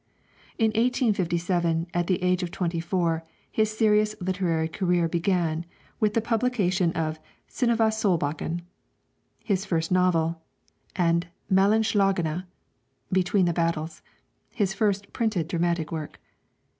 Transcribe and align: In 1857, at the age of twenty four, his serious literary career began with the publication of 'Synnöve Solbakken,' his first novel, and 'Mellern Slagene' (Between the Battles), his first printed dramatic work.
In 0.57 0.69
1857, 0.69 1.85
at 1.93 2.07
the 2.07 2.23
age 2.23 2.41
of 2.41 2.49
twenty 2.49 2.79
four, 2.79 3.23
his 3.51 3.77
serious 3.77 4.15
literary 4.19 4.67
career 4.67 5.07
began 5.07 5.63
with 5.99 6.15
the 6.15 6.21
publication 6.21 6.91
of 6.93 7.19
'Synnöve 7.47 7.93
Solbakken,' 7.93 8.61
his 9.43 9.63
first 9.63 9.91
novel, 9.91 10.41
and 10.95 11.27
'Mellern 11.51 11.83
Slagene' 11.83 12.45
(Between 13.11 13.45
the 13.45 13.53
Battles), 13.53 14.01
his 14.49 14.73
first 14.73 15.13
printed 15.13 15.47
dramatic 15.47 15.91
work. 15.91 16.19